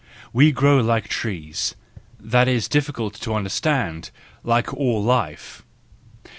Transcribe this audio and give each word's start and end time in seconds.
We 0.33 0.51
grow 0.51 0.77
like 0.79 1.09
trees 1.09 1.75
—that 2.19 2.47
is 2.47 2.67
difficult 2.67 3.13
to 3.21 3.35
understand, 3.35 4.09
like 4.43 4.73
all 4.73 5.03
life! 5.03 5.63